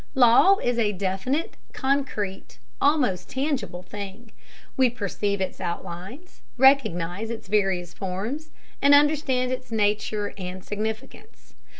Law 0.15 0.57
is 0.57 0.79
a 0.79 0.93
definite, 0.93 1.57
concrete, 1.73 2.57
almost 2.81 3.29
tangible 3.29 3.83
thing; 3.83 4.31
we 4.75 4.89
perceive 4.89 5.39
its 5.39 5.61
outlines, 5.61 6.41
recognize 6.57 7.29
its 7.29 7.47
various 7.47 7.93
forms, 7.93 8.49
and 8.81 8.95
understand 8.95 9.51
its 9.51 9.71
nature 9.71 10.33
and 10.39 10.65
significance. 10.65 11.53